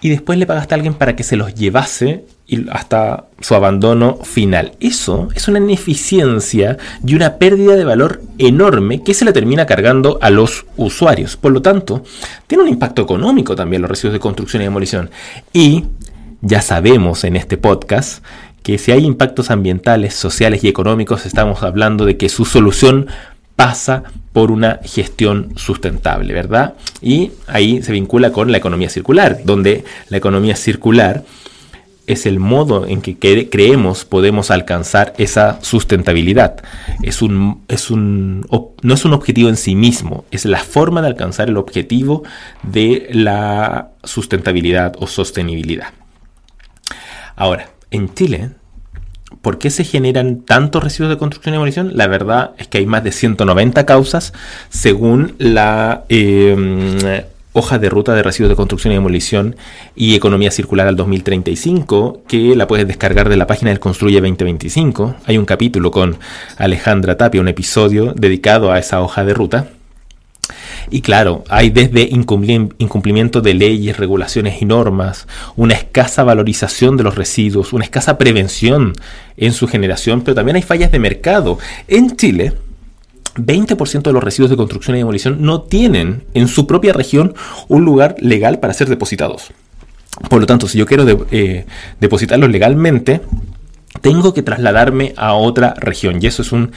y 0.00 0.08
después 0.08 0.38
le 0.38 0.46
pagaste 0.46 0.74
a 0.74 0.76
alguien 0.76 0.94
para 0.94 1.16
que 1.16 1.24
se 1.24 1.36
los 1.36 1.54
llevase 1.54 2.24
hasta 2.70 3.24
su 3.40 3.56
abandono 3.56 4.18
final. 4.22 4.72
Eso 4.78 5.28
es 5.34 5.48
una 5.48 5.58
ineficiencia 5.58 6.76
y 7.04 7.16
una 7.16 7.38
pérdida 7.38 7.74
de 7.74 7.84
valor 7.84 8.22
enorme 8.38 9.02
que 9.02 9.14
se 9.14 9.24
le 9.24 9.32
termina 9.32 9.66
cargando 9.66 10.18
a 10.22 10.30
los 10.30 10.64
usuarios. 10.76 11.36
Por 11.36 11.50
lo 11.50 11.60
tanto, 11.60 12.04
tiene 12.46 12.62
un 12.62 12.68
impacto 12.68 13.02
económico 13.02 13.56
también 13.56 13.82
los 13.82 13.90
residuos 13.90 14.12
de 14.12 14.20
construcción 14.20 14.62
y 14.62 14.66
demolición. 14.66 15.10
Y 15.52 15.86
ya 16.40 16.60
sabemos 16.60 17.24
en 17.24 17.34
este 17.34 17.56
podcast 17.56 18.22
que 18.66 18.78
si 18.78 18.90
hay 18.90 19.04
impactos 19.04 19.52
ambientales, 19.52 20.14
sociales 20.14 20.64
y 20.64 20.68
económicos, 20.68 21.24
estamos 21.24 21.62
hablando 21.62 22.04
de 22.04 22.16
que 22.16 22.28
su 22.28 22.44
solución 22.44 23.06
pasa 23.54 24.02
por 24.32 24.50
una 24.50 24.80
gestión 24.82 25.52
sustentable, 25.54 26.34
¿verdad? 26.34 26.74
Y 27.00 27.30
ahí 27.46 27.80
se 27.84 27.92
vincula 27.92 28.32
con 28.32 28.50
la 28.50 28.58
economía 28.58 28.90
circular, 28.90 29.38
donde 29.44 29.84
la 30.08 30.16
economía 30.16 30.56
circular 30.56 31.22
es 32.08 32.26
el 32.26 32.40
modo 32.40 32.88
en 32.88 33.02
que 33.02 33.16
creemos 33.48 34.04
podemos 34.04 34.50
alcanzar 34.50 35.14
esa 35.16 35.62
sustentabilidad. 35.62 36.56
Es 37.04 37.22
un, 37.22 37.62
es 37.68 37.92
un, 37.92 38.48
no 38.82 38.94
es 38.94 39.04
un 39.04 39.12
objetivo 39.12 39.48
en 39.48 39.56
sí 39.56 39.76
mismo, 39.76 40.24
es 40.32 40.44
la 40.44 40.58
forma 40.58 41.02
de 41.02 41.06
alcanzar 41.06 41.48
el 41.48 41.56
objetivo 41.56 42.24
de 42.64 43.10
la 43.12 43.90
sustentabilidad 44.02 44.96
o 44.98 45.06
sostenibilidad. 45.06 45.92
Ahora, 47.36 47.75
en 47.90 48.12
Chile 48.14 48.50
¿Por 49.42 49.58
qué 49.58 49.70
se 49.70 49.84
generan 49.84 50.42
tantos 50.42 50.82
residuos 50.82 51.10
de 51.10 51.18
construcción 51.18 51.54
y 51.54 51.56
demolición? 51.56 51.92
La 51.94 52.06
verdad 52.06 52.52
es 52.58 52.68
que 52.68 52.78
hay 52.78 52.86
más 52.86 53.02
de 53.02 53.12
190 53.12 53.84
causas 53.84 54.32
según 54.70 55.34
la 55.38 56.04
eh, 56.08 57.24
hoja 57.52 57.78
de 57.78 57.88
ruta 57.88 58.14
de 58.14 58.22
residuos 58.22 58.50
de 58.50 58.56
construcción 58.56 58.92
y 58.92 58.96
demolición 58.96 59.56
y 59.96 60.14
economía 60.14 60.50
circular 60.50 60.86
al 60.86 60.94
2035, 60.94 62.22
que 62.28 62.54
la 62.54 62.68
puedes 62.68 62.86
descargar 62.86 63.28
de 63.28 63.36
la 63.36 63.46
página 63.46 63.70
del 63.70 63.80
Construye 63.80 64.20
2025. 64.20 65.16
Hay 65.26 65.38
un 65.38 65.44
capítulo 65.44 65.90
con 65.90 66.18
Alejandra 66.56 67.16
Tapia, 67.16 67.40
un 67.40 67.48
episodio 67.48 68.12
dedicado 68.14 68.70
a 68.70 68.78
esa 68.78 69.00
hoja 69.00 69.24
de 69.24 69.34
ruta. 69.34 69.68
Y 70.90 71.00
claro, 71.00 71.44
hay 71.48 71.70
desde 71.70 72.02
incumplimiento 72.02 73.40
de 73.40 73.54
leyes, 73.54 73.96
regulaciones 73.96 74.62
y 74.62 74.64
normas, 74.64 75.26
una 75.56 75.74
escasa 75.74 76.22
valorización 76.22 76.96
de 76.96 77.04
los 77.04 77.14
residuos, 77.16 77.72
una 77.72 77.84
escasa 77.84 78.18
prevención 78.18 78.92
en 79.36 79.52
su 79.52 79.66
generación, 79.66 80.22
pero 80.22 80.34
también 80.34 80.56
hay 80.56 80.62
fallas 80.62 80.92
de 80.92 80.98
mercado. 80.98 81.58
En 81.88 82.16
Chile, 82.16 82.52
20% 83.36 84.02
de 84.02 84.12
los 84.12 84.22
residuos 84.22 84.50
de 84.50 84.56
construcción 84.56 84.96
y 84.96 85.00
demolición 85.00 85.38
no 85.40 85.62
tienen 85.62 86.24
en 86.34 86.48
su 86.48 86.66
propia 86.66 86.92
región 86.92 87.34
un 87.68 87.84
lugar 87.84 88.16
legal 88.20 88.60
para 88.60 88.72
ser 88.72 88.88
depositados. 88.88 89.52
Por 90.30 90.40
lo 90.40 90.46
tanto, 90.46 90.66
si 90.68 90.78
yo 90.78 90.86
quiero 90.86 91.04
eh, 91.30 91.66
depositarlos 92.00 92.50
legalmente, 92.50 93.20
tengo 94.00 94.32
que 94.32 94.42
trasladarme 94.42 95.12
a 95.16 95.34
otra 95.34 95.74
región. 95.74 96.18
Y 96.22 96.26
eso 96.26 96.42
es 96.42 96.52
un 96.52 96.72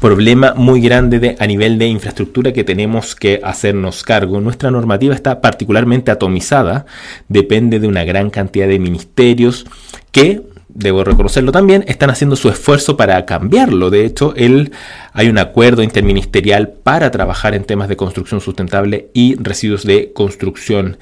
problema 0.00 0.54
muy 0.54 0.80
grande 0.80 1.36
a 1.38 1.46
nivel 1.46 1.78
de 1.78 1.86
infraestructura 1.86 2.52
que 2.52 2.64
tenemos 2.64 3.14
que 3.14 3.40
hacernos 3.44 4.02
cargo. 4.02 4.40
Nuestra 4.40 4.70
normativa 4.70 5.14
está 5.14 5.40
particularmente 5.40 6.10
atomizada, 6.10 6.86
depende 7.28 7.80
de 7.80 7.86
una 7.86 8.04
gran 8.04 8.30
cantidad 8.30 8.68
de 8.68 8.78
ministerios 8.78 9.66
que 10.10 10.42
debo 10.74 11.04
reconocerlo 11.04 11.52
también, 11.52 11.84
están 11.88 12.10
haciendo 12.10 12.36
su 12.36 12.48
esfuerzo 12.48 12.96
para 12.96 13.24
cambiarlo. 13.26 13.90
De 13.90 14.04
hecho, 14.04 14.34
el, 14.36 14.72
hay 15.12 15.28
un 15.28 15.38
acuerdo 15.38 15.82
interministerial 15.82 16.68
para 16.68 17.10
trabajar 17.10 17.54
en 17.54 17.64
temas 17.64 17.88
de 17.88 17.96
construcción 17.96 18.40
sustentable 18.40 19.08
y 19.12 19.36
residuos 19.36 19.84
de 19.84 20.12
construcción 20.12 20.98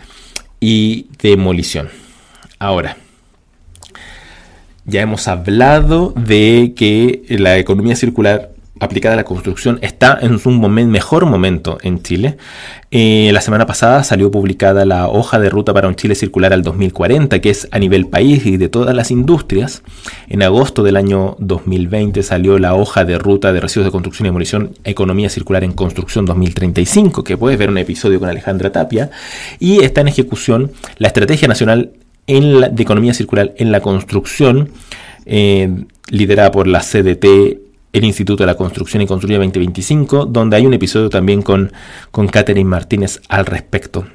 y 0.60 1.06
demolición. 1.22 1.88
Ahora, 2.58 2.96
ya 4.84 5.02
hemos 5.02 5.28
hablado 5.28 6.14
de 6.16 6.72
que 6.74 7.22
la 7.28 7.58
economía 7.58 7.94
circular 7.94 8.50
aplicada 8.80 9.14
a 9.14 9.16
la 9.16 9.24
construcción 9.24 9.78
está 9.82 10.18
en 10.20 10.38
un 10.44 10.90
mejor 10.90 11.26
momento 11.26 11.78
en 11.82 12.02
Chile. 12.02 12.36
Eh, 12.90 13.30
la 13.32 13.40
semana 13.40 13.66
pasada 13.66 14.02
salió 14.04 14.30
publicada 14.30 14.84
la 14.84 15.08
hoja 15.08 15.38
de 15.38 15.50
ruta 15.50 15.74
para 15.74 15.88
un 15.88 15.94
Chile 15.94 16.14
circular 16.14 16.52
al 16.52 16.62
2040, 16.62 17.40
que 17.40 17.50
es 17.50 17.68
a 17.70 17.78
nivel 17.78 18.06
país 18.06 18.46
y 18.46 18.56
de 18.56 18.68
todas 18.68 18.94
las 18.94 19.10
industrias. 19.10 19.82
En 20.28 20.42
agosto 20.42 20.82
del 20.82 20.96
año 20.96 21.36
2020 21.38 22.22
salió 22.22 22.58
la 22.58 22.74
hoja 22.74 23.04
de 23.04 23.18
ruta 23.18 23.52
de 23.52 23.60
residuos 23.60 23.86
de 23.86 23.92
construcción 23.92 24.26
y 24.26 24.28
demolición, 24.28 24.72
economía 24.84 25.28
circular 25.28 25.64
en 25.64 25.72
construcción 25.72 26.24
2035, 26.24 27.24
que 27.24 27.36
puedes 27.36 27.58
ver 27.58 27.68
un 27.70 27.78
episodio 27.78 28.20
con 28.20 28.28
Alejandra 28.28 28.72
Tapia. 28.72 29.10
Y 29.58 29.82
está 29.82 30.00
en 30.00 30.08
ejecución 30.08 30.72
la 30.98 31.08
Estrategia 31.08 31.48
Nacional 31.48 31.92
de 32.26 32.82
Economía 32.82 33.14
Circular 33.14 33.54
en 33.56 33.72
la 33.72 33.80
Construcción, 33.80 34.70
eh, 35.24 35.84
liderada 36.10 36.50
por 36.50 36.66
la 36.66 36.80
CDT 36.80 37.67
el 37.98 38.04
Instituto 38.04 38.42
de 38.42 38.46
la 38.46 38.56
Construcción 38.56 39.02
y 39.02 39.06
Construye 39.06 39.36
2025, 39.36 40.26
donde 40.26 40.56
hay 40.56 40.66
un 40.66 40.74
episodio 40.74 41.10
también 41.10 41.42
con, 41.42 41.72
con 42.10 42.28
Catherine 42.28 42.68
Martínez 42.68 43.20
al 43.28 43.46
respecto. 43.46 44.06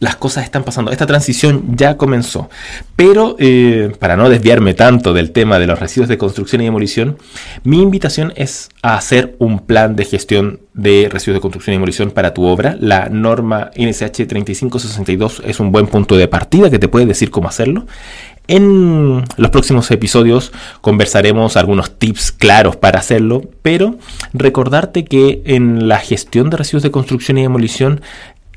Las 0.00 0.14
cosas 0.14 0.44
están 0.44 0.62
pasando, 0.62 0.92
esta 0.92 1.06
transición 1.06 1.76
ya 1.76 1.96
comenzó, 1.96 2.48
pero 2.94 3.34
eh, 3.40 3.90
para 3.98 4.16
no 4.16 4.30
desviarme 4.30 4.74
tanto 4.74 5.12
del 5.12 5.32
tema 5.32 5.58
de 5.58 5.66
los 5.66 5.80
residuos 5.80 6.08
de 6.08 6.16
construcción 6.16 6.60
y 6.60 6.66
demolición, 6.66 7.18
mi 7.64 7.82
invitación 7.82 8.32
es 8.36 8.68
a 8.80 8.96
hacer 8.96 9.34
un 9.40 9.58
plan 9.58 9.96
de 9.96 10.04
gestión 10.04 10.60
de 10.72 11.08
residuos 11.10 11.38
de 11.38 11.40
construcción 11.40 11.74
y 11.74 11.78
demolición 11.78 12.12
para 12.12 12.32
tu 12.32 12.44
obra. 12.44 12.76
La 12.78 13.08
norma 13.08 13.72
NSH 13.76 14.28
3562 14.28 15.42
es 15.44 15.58
un 15.58 15.72
buen 15.72 15.88
punto 15.88 16.16
de 16.16 16.28
partida 16.28 16.70
que 16.70 16.78
te 16.78 16.86
puede 16.86 17.06
decir 17.06 17.32
cómo 17.32 17.48
hacerlo. 17.48 17.86
En 18.48 19.24
los 19.36 19.50
próximos 19.50 19.90
episodios 19.90 20.52
conversaremos 20.80 21.58
algunos 21.58 21.98
tips 21.98 22.32
claros 22.32 22.76
para 22.76 22.98
hacerlo, 22.98 23.42
pero 23.60 23.98
recordarte 24.32 25.04
que 25.04 25.42
en 25.44 25.86
la 25.86 25.98
gestión 25.98 26.48
de 26.48 26.56
residuos 26.56 26.82
de 26.82 26.90
construcción 26.90 27.36
y 27.36 27.42
demolición 27.42 28.00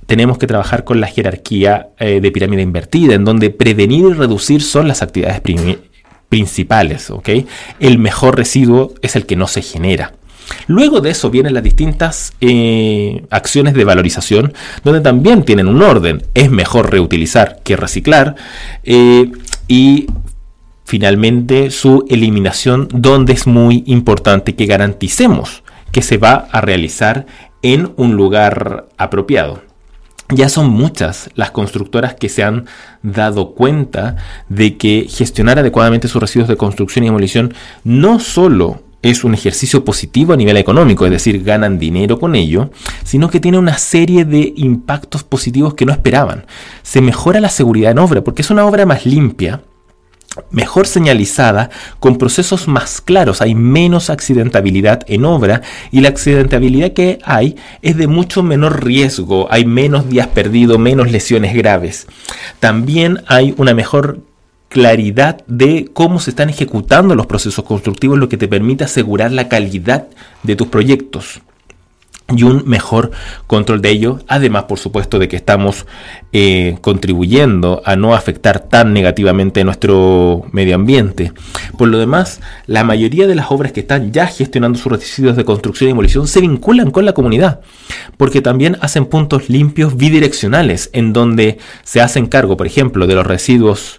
tenemos 0.05 0.37
que 0.37 0.47
trabajar 0.47 0.85
con 0.85 1.01
la 1.01 1.07
jerarquía 1.07 1.89
eh, 1.99 2.21
de 2.21 2.31
pirámide 2.31 2.61
invertida, 2.61 3.15
en 3.15 3.25
donde 3.25 3.49
prevenir 3.49 4.05
y 4.05 4.13
reducir 4.13 4.61
son 4.61 4.87
las 4.87 5.01
actividades 5.01 5.41
principales. 6.29 7.11
El 7.81 7.99
mejor 7.99 8.37
residuo 8.37 8.93
es 9.01 9.17
el 9.17 9.25
que 9.25 9.35
no 9.35 9.47
se 9.47 9.61
genera. 9.61 10.13
Luego 10.67 11.01
de 11.01 11.11
eso 11.11 11.29
vienen 11.29 11.53
las 11.53 11.63
distintas 11.63 12.33
eh, 12.41 13.23
acciones 13.29 13.73
de 13.73 13.83
valorización, 13.83 14.53
donde 14.83 15.01
también 15.01 15.43
tienen 15.43 15.67
un 15.67 15.81
orden. 15.81 16.23
Es 16.33 16.49
mejor 16.49 16.91
reutilizar 16.91 17.59
que 17.63 17.75
reciclar. 17.75 18.35
Eh, 18.83 19.31
y 19.71 20.07
finalmente 20.83 21.71
su 21.71 22.03
eliminación 22.09 22.89
donde 22.91 23.31
es 23.31 23.47
muy 23.47 23.85
importante 23.87 24.53
que 24.53 24.65
garanticemos 24.65 25.63
que 25.93 26.01
se 26.01 26.17
va 26.17 26.49
a 26.51 26.59
realizar 26.59 27.25
en 27.61 27.93
un 27.95 28.17
lugar 28.17 28.89
apropiado. 28.97 29.61
Ya 30.27 30.49
son 30.49 30.69
muchas 30.69 31.29
las 31.35 31.51
constructoras 31.51 32.15
que 32.15 32.27
se 32.27 32.43
han 32.43 32.65
dado 33.01 33.53
cuenta 33.53 34.17
de 34.49 34.75
que 34.75 35.07
gestionar 35.09 35.57
adecuadamente 35.57 36.09
sus 36.09 36.21
residuos 36.21 36.49
de 36.49 36.57
construcción 36.57 37.05
y 37.05 37.07
demolición 37.07 37.53
no 37.85 38.19
solo 38.19 38.83
es 39.01 39.23
un 39.23 39.33
ejercicio 39.33 39.83
positivo 39.83 40.33
a 40.33 40.37
nivel 40.37 40.57
económico, 40.57 41.05
es 41.05 41.11
decir, 41.11 41.43
ganan 41.43 41.79
dinero 41.79 42.19
con 42.19 42.35
ello, 42.35 42.71
sino 43.03 43.29
que 43.29 43.39
tiene 43.39 43.57
una 43.57 43.77
serie 43.77 44.25
de 44.25 44.53
impactos 44.55 45.23
positivos 45.23 45.73
que 45.73 45.85
no 45.85 45.91
esperaban. 45.91 46.45
Se 46.83 47.01
mejora 47.01 47.39
la 47.39 47.49
seguridad 47.49 47.91
en 47.91 47.99
obra 47.99 48.23
porque 48.23 48.41
es 48.41 48.51
una 48.51 48.65
obra 48.65 48.85
más 48.85 49.05
limpia, 49.05 49.61
mejor 50.49 50.87
señalizada, 50.87 51.69
con 51.99 52.17
procesos 52.17 52.67
más 52.67 53.01
claros. 53.01 53.41
Hay 53.41 53.55
menos 53.55 54.09
accidentabilidad 54.09 55.03
en 55.07 55.25
obra 55.25 55.61
y 55.91 56.01
la 56.01 56.09
accidentabilidad 56.09 56.93
que 56.93 57.19
hay 57.23 57.57
es 57.81 57.97
de 57.97 58.07
mucho 58.07 58.43
menor 58.43 58.83
riesgo. 58.83 59.47
Hay 59.51 59.65
menos 59.65 60.09
días 60.09 60.27
perdidos, 60.27 60.79
menos 60.79 61.11
lesiones 61.11 61.53
graves. 61.53 62.07
También 62.59 63.23
hay 63.27 63.53
una 63.57 63.73
mejor 63.73 64.21
claridad 64.71 65.43
de 65.47 65.89
cómo 65.91 66.19
se 66.21 66.29
están 66.29 66.49
ejecutando 66.49 67.13
los 67.13 67.25
procesos 67.27 67.65
constructivos, 67.65 68.17
lo 68.17 68.29
que 68.29 68.37
te 68.37 68.47
permite 68.47 68.85
asegurar 68.85 69.33
la 69.33 69.49
calidad 69.49 70.07
de 70.43 70.55
tus 70.55 70.67
proyectos 70.67 71.41
y 72.33 72.43
un 72.43 72.63
mejor 72.65 73.11
control 73.47 73.81
de 73.81 73.89
ello, 73.89 74.19
además 74.29 74.63
por 74.63 74.79
supuesto 74.79 75.19
de 75.19 75.27
que 75.27 75.35
estamos 75.35 75.85
eh, 76.31 76.77
contribuyendo 76.79 77.81
a 77.83 77.97
no 77.97 78.15
afectar 78.15 78.59
tan 78.59 78.93
negativamente 78.93 79.65
nuestro 79.65 80.45
medio 80.53 80.75
ambiente. 80.75 81.33
Por 81.77 81.89
lo 81.89 81.99
demás, 81.99 82.39
la 82.65 82.85
mayoría 82.85 83.27
de 83.27 83.35
las 83.35 83.51
obras 83.51 83.73
que 83.73 83.81
están 83.81 84.13
ya 84.13 84.27
gestionando 84.27 84.79
sus 84.79 84.89
residuos 84.89 85.35
de 85.35 85.43
construcción 85.43 85.89
y 85.89 85.91
demolición 85.91 86.29
se 86.29 86.39
vinculan 86.39 86.91
con 86.91 87.03
la 87.03 87.11
comunidad, 87.13 87.59
porque 88.15 88.41
también 88.41 88.77
hacen 88.79 89.05
puntos 89.05 89.49
limpios 89.49 89.97
bidireccionales 89.97 90.89
en 90.93 91.11
donde 91.11 91.57
se 91.83 91.99
hacen 91.99 92.27
cargo, 92.27 92.55
por 92.55 92.67
ejemplo, 92.67 93.05
de 93.05 93.15
los 93.15 93.27
residuos 93.27 93.97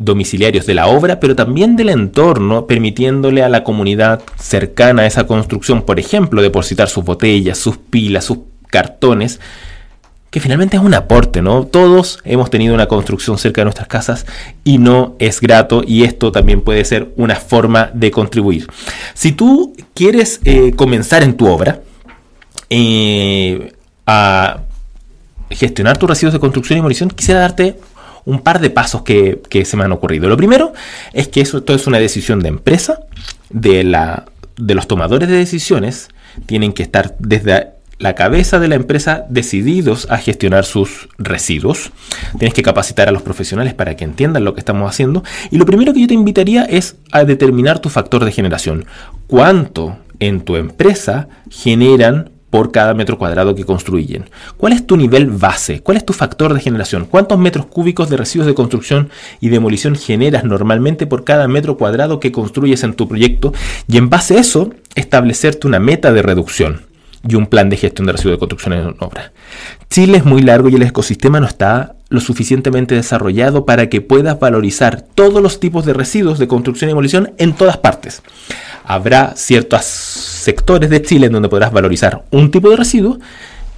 domiciliarios 0.00 0.64
de 0.64 0.74
la 0.74 0.86
obra, 0.86 1.20
pero 1.20 1.36
también 1.36 1.76
del 1.76 1.90
entorno, 1.90 2.66
permitiéndole 2.66 3.42
a 3.42 3.50
la 3.50 3.62
comunidad 3.62 4.22
cercana 4.38 5.02
a 5.02 5.06
esa 5.06 5.26
construcción, 5.26 5.82
por 5.82 6.00
ejemplo, 6.00 6.40
depositar 6.40 6.88
sus 6.88 7.04
botellas, 7.04 7.58
sus 7.58 7.76
pilas, 7.76 8.24
sus 8.24 8.38
cartones, 8.68 9.40
que 10.30 10.40
finalmente 10.40 10.78
es 10.78 10.82
un 10.82 10.94
aporte, 10.94 11.42
¿no? 11.42 11.66
Todos 11.66 12.20
hemos 12.24 12.48
tenido 12.48 12.72
una 12.74 12.86
construcción 12.86 13.36
cerca 13.36 13.60
de 13.60 13.66
nuestras 13.66 13.88
casas 13.88 14.24
y 14.64 14.78
no 14.78 15.16
es 15.18 15.40
grato 15.42 15.82
y 15.86 16.04
esto 16.04 16.32
también 16.32 16.62
puede 16.62 16.82
ser 16.86 17.12
una 17.16 17.36
forma 17.36 17.90
de 17.92 18.10
contribuir. 18.10 18.68
Si 19.12 19.32
tú 19.32 19.74
quieres 19.92 20.40
eh, 20.44 20.72
comenzar 20.76 21.22
en 21.22 21.36
tu 21.36 21.46
obra 21.46 21.80
eh, 22.70 23.74
a 24.06 24.60
gestionar 25.50 25.98
tus 25.98 26.08
residuos 26.08 26.32
de 26.32 26.40
construcción 26.40 26.78
y 26.78 26.80
demolición, 26.80 27.10
quisiera 27.10 27.40
darte 27.40 27.76
un 28.24 28.40
par 28.40 28.60
de 28.60 28.70
pasos 28.70 29.02
que, 29.02 29.40
se 29.64 29.76
me 29.76 29.84
han 29.84 29.92
ocurrido. 29.92 30.28
Lo 30.28 30.36
primero 30.36 30.72
es 31.12 31.28
que 31.28 31.40
eso, 31.40 31.58
esto 31.58 31.74
es 31.74 31.86
una 31.86 31.98
decisión 31.98 32.40
de 32.40 32.48
empresa, 32.48 33.00
de, 33.50 33.84
la, 33.84 34.26
de 34.56 34.74
los 34.74 34.86
tomadores 34.86 35.28
de 35.28 35.36
decisiones, 35.36 36.08
tienen 36.46 36.72
que 36.72 36.82
estar 36.82 37.16
desde 37.18 37.80
la 37.98 38.14
cabeza 38.14 38.58
de 38.58 38.68
la 38.68 38.76
empresa 38.76 39.26
decididos 39.28 40.06
a 40.10 40.16
gestionar 40.16 40.64
sus 40.64 41.08
residuos. 41.18 41.92
Tienes 42.38 42.54
que 42.54 42.62
capacitar 42.62 43.08
a 43.08 43.12
los 43.12 43.22
profesionales 43.22 43.74
para 43.74 43.94
que 43.94 44.04
entiendan 44.04 44.44
lo 44.44 44.54
que 44.54 44.60
estamos 44.60 44.90
haciendo. 44.90 45.22
Y 45.50 45.58
lo 45.58 45.66
primero 45.66 45.92
que 45.92 46.00
yo 46.00 46.06
te 46.06 46.14
invitaría 46.14 46.64
es 46.64 46.96
a 47.12 47.24
determinar 47.24 47.78
tu 47.78 47.90
factor 47.90 48.24
de 48.24 48.32
generación. 48.32 48.86
¿Cuánto 49.26 49.98
en 50.18 50.40
tu 50.40 50.56
empresa 50.56 51.28
generan 51.50 52.30
por 52.50 52.72
cada 52.72 52.94
metro 52.94 53.16
cuadrado 53.16 53.54
que 53.54 53.64
construyen. 53.64 54.28
¿Cuál 54.56 54.72
es 54.72 54.86
tu 54.86 54.96
nivel 54.96 55.26
base? 55.26 55.80
¿Cuál 55.80 55.96
es 55.96 56.04
tu 56.04 56.12
factor 56.12 56.52
de 56.52 56.60
generación? 56.60 57.06
¿Cuántos 57.06 57.38
metros 57.38 57.66
cúbicos 57.66 58.10
de 58.10 58.16
residuos 58.16 58.46
de 58.46 58.54
construcción 58.54 59.08
y 59.40 59.48
demolición 59.48 59.94
generas 59.94 60.44
normalmente 60.44 61.06
por 61.06 61.24
cada 61.24 61.48
metro 61.48 61.76
cuadrado 61.76 62.20
que 62.20 62.32
construyes 62.32 62.82
en 62.82 62.94
tu 62.94 63.08
proyecto? 63.08 63.52
Y 63.88 63.96
en 63.96 64.10
base 64.10 64.36
a 64.36 64.40
eso, 64.40 64.70
establecerte 64.94 65.66
una 65.66 65.78
meta 65.78 66.12
de 66.12 66.22
reducción 66.22 66.89
y 67.28 67.34
un 67.34 67.46
plan 67.46 67.68
de 67.68 67.76
gestión 67.76 68.06
de 68.06 68.12
residuos 68.12 68.36
de 68.36 68.38
construcción 68.38 68.72
en 68.72 68.96
obra. 69.00 69.32
Chile 69.90 70.18
es 70.18 70.24
muy 70.24 70.42
largo 70.42 70.68
y 70.68 70.74
el 70.74 70.82
ecosistema 70.82 71.40
no 71.40 71.46
está 71.46 71.94
lo 72.08 72.20
suficientemente 72.20 72.94
desarrollado 72.94 73.64
para 73.64 73.88
que 73.88 74.00
puedas 74.00 74.38
valorizar 74.38 75.02
todos 75.14 75.42
los 75.42 75.60
tipos 75.60 75.84
de 75.84 75.92
residuos 75.92 76.38
de 76.38 76.48
construcción 76.48 76.88
y 76.88 76.92
demolición 76.92 77.32
en 77.38 77.52
todas 77.52 77.76
partes. 77.76 78.22
Habrá 78.84 79.34
ciertos 79.36 79.84
sectores 79.84 80.90
de 80.90 81.02
Chile 81.02 81.26
en 81.26 81.32
donde 81.32 81.48
podrás 81.48 81.72
valorizar 81.72 82.24
un 82.30 82.50
tipo 82.50 82.70
de 82.70 82.76
residuo 82.76 83.18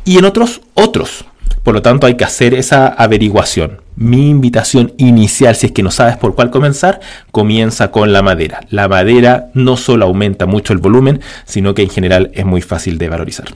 y 0.04 0.18
en 0.18 0.24
otros 0.24 0.60
otros. 0.74 1.24
Por 1.62 1.74
lo 1.74 1.82
tanto, 1.82 2.06
hay 2.06 2.16
que 2.16 2.24
hacer 2.24 2.54
esa 2.54 2.88
averiguación. 2.88 3.80
Mi 3.94 4.30
invitación 4.30 4.94
inicial, 4.96 5.54
si 5.54 5.66
es 5.66 5.72
que 5.72 5.82
no 5.82 5.90
sabes 5.90 6.16
por 6.16 6.34
cuál 6.34 6.50
comenzar, 6.50 7.00
comienza 7.30 7.90
con 7.90 8.12
la 8.12 8.22
madera. 8.22 8.60
La 8.70 8.88
madera 8.88 9.50
no 9.54 9.76
solo 9.76 10.06
aumenta 10.06 10.46
mucho 10.46 10.72
el 10.72 10.78
volumen, 10.78 11.20
sino 11.44 11.74
que 11.74 11.82
en 11.82 11.90
general 11.90 12.30
es 12.34 12.44
muy 12.44 12.62
fácil 12.62 12.98
de 12.98 13.08
valorizar. 13.08 13.46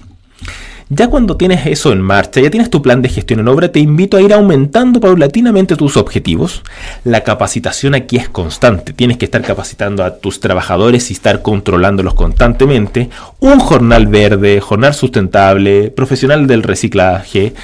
Ya 0.89 1.09
cuando 1.09 1.37
tienes 1.37 1.67
eso 1.67 1.91
en 1.91 2.01
marcha, 2.01 2.41
ya 2.41 2.49
tienes 2.49 2.71
tu 2.71 2.81
plan 2.81 3.03
de 3.03 3.09
gestión 3.09 3.41
en 3.41 3.49
obra, 3.49 3.73
te 3.73 3.81
invito 3.81 4.17
a 4.17 4.23
ir 4.23 4.33
aumentando 4.33 5.01
paulatinamente 5.01 5.75
tus 5.75 5.97
objetivos. 5.97 6.63
La 7.03 7.25
capacitación 7.25 7.97
aquí 7.97 8.19
es 8.19 8.29
constante. 8.29 8.93
Tienes 8.93 9.17
que 9.17 9.25
estar 9.25 9.43
capacitando 9.43 10.05
a 10.05 10.19
tus 10.19 10.39
trabajadores 10.39 11.11
y 11.11 11.15
estar 11.15 11.43
controlándolos 11.43 12.15
constantemente. 12.15 13.11
Un 13.41 13.59
jornal 13.59 14.07
verde, 14.07 14.61
jornal 14.61 14.95
sustentable, 14.95 15.91
profesional 15.91 16.47
del 16.47 16.63
reciclaje. 16.63 17.55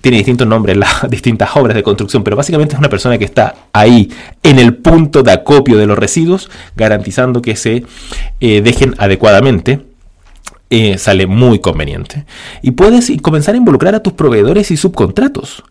Tiene 0.00 0.18
distintos 0.18 0.46
nombres 0.46 0.76
las 0.76 1.08
distintas 1.10 1.50
obras 1.56 1.74
de 1.74 1.82
construcción, 1.82 2.22
pero 2.22 2.36
básicamente 2.36 2.74
es 2.74 2.78
una 2.78 2.90
persona 2.90 3.18
que 3.18 3.24
está 3.24 3.54
ahí 3.72 4.10
en 4.42 4.58
el 4.58 4.74
punto 4.74 5.22
de 5.22 5.32
acopio 5.32 5.78
de 5.78 5.86
los 5.86 5.98
residuos, 5.98 6.50
garantizando 6.76 7.42
que 7.42 7.56
se 7.56 7.84
eh, 8.40 8.60
dejen 8.62 8.94
adecuadamente 8.98 9.80
eh, 10.70 10.98
sale 10.98 11.26
muy 11.26 11.60
conveniente. 11.60 12.24
Y 12.60 12.72
puedes 12.72 13.12
comenzar 13.22 13.54
a 13.54 13.58
involucrar 13.58 13.94
a 13.94 14.02
tus 14.02 14.14
proveedores 14.14 14.70
y 14.70 14.76
subcontratos. 14.76 15.62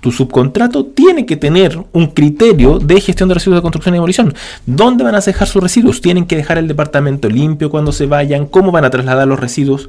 Tu 0.00 0.10
subcontrato 0.10 0.84
tiene 0.84 1.26
que 1.26 1.36
tener 1.36 1.78
un 1.92 2.08
criterio 2.08 2.78
de 2.78 3.00
gestión 3.00 3.28
de 3.28 3.34
residuos 3.34 3.58
de 3.58 3.62
construcción 3.62 3.94
y 3.94 3.98
demolición. 3.98 4.34
¿Dónde 4.64 5.04
van 5.04 5.14
a 5.14 5.20
dejar 5.20 5.48
sus 5.48 5.62
residuos? 5.62 6.00
Tienen 6.00 6.26
que 6.26 6.36
dejar 6.36 6.58
el 6.58 6.68
departamento 6.68 7.28
limpio 7.28 7.70
cuando 7.70 7.92
se 7.92 8.06
vayan. 8.06 8.46
¿Cómo 8.46 8.72
van 8.72 8.84
a 8.84 8.90
trasladar 8.90 9.28
los 9.28 9.38
residuos? 9.38 9.88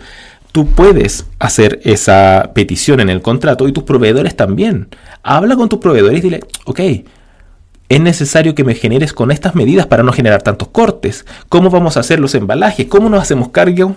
Tú 0.51 0.67
puedes 0.67 1.25
hacer 1.39 1.79
esa 1.83 2.51
petición 2.55 2.99
en 2.99 3.09
el 3.09 3.21
contrato 3.21 3.67
y 3.67 3.73
tus 3.73 3.83
proveedores 3.83 4.35
también. 4.35 4.87
Habla 5.23 5.55
con 5.55 5.69
tus 5.69 5.79
proveedores 5.79 6.19
y 6.19 6.21
dile, 6.21 6.39
ok, 6.65 6.79
es 7.89 8.01
necesario 8.01 8.55
que 8.55 8.63
me 8.63 8.75
generes 8.75 9.13
con 9.13 9.31
estas 9.31 9.55
medidas 9.55 9.85
para 9.85 10.03
no 10.03 10.11
generar 10.11 10.41
tantos 10.41 10.69
cortes. 10.69 11.25
¿Cómo 11.47 11.69
vamos 11.69 11.97
a 11.97 11.99
hacer 11.99 12.19
los 12.19 12.35
embalajes? 12.35 12.87
¿Cómo 12.87 13.09
nos 13.09 13.21
hacemos 13.21 13.49
cargo 13.49 13.95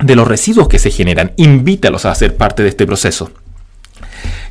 de 0.00 0.16
los 0.16 0.28
residuos 0.28 0.68
que 0.68 0.78
se 0.78 0.90
generan. 0.90 1.32
Invítalos 1.36 2.04
a 2.04 2.14
ser 2.14 2.36
parte 2.36 2.62
de 2.62 2.70
este 2.70 2.86
proceso. 2.86 3.30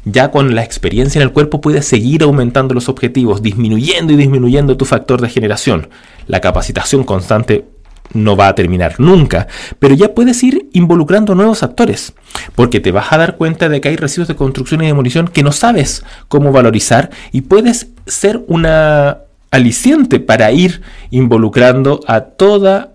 Ya 0.06 0.32
con 0.32 0.56
la 0.56 0.64
experiencia 0.64 1.20
en 1.20 1.28
el 1.28 1.34
cuerpo 1.34 1.60
puedes 1.60 1.86
seguir 1.86 2.24
aumentando 2.24 2.74
los 2.74 2.88
objetivos, 2.88 3.42
disminuyendo 3.42 4.14
y 4.14 4.16
disminuyendo 4.16 4.78
tu 4.78 4.86
factor 4.86 5.20
de 5.22 5.30
generación. 5.30 5.90
La 6.28 6.40
capacitación 6.40 7.04
constante 7.04 7.66
no 8.14 8.36
va 8.36 8.48
a 8.48 8.56
terminar 8.56 9.00
nunca, 9.00 9.48
pero 9.80 9.96
ya 9.96 10.14
puedes 10.14 10.42
ir 10.44 10.68
involucrando 10.74 11.36
nuevos 11.36 11.64
actores, 11.64 12.14
porque 12.56 12.80
te 12.80 12.92
vas 12.92 13.12
a 13.12 13.18
dar 13.18 13.38
cuenta 13.38 13.70
de 13.70 13.82
que 13.82 13.90
hay 13.90 13.96
residuos 13.96 14.28
de 14.28 14.36
construcción 14.36 14.84
y 14.84 14.88
demolición 14.88 15.28
que 15.28 15.44
no 15.44 15.52
sabes 15.52 16.04
cómo 16.28 16.52
valorizar 16.52 17.10
y 17.32 17.42
puedes 17.42 17.88
ser 18.06 18.44
una 18.48 19.20
aliciente 19.52 20.20
para 20.20 20.52
ir 20.52 20.82
involucrando 21.10 22.02
a 22.08 22.22
todas 22.22 22.90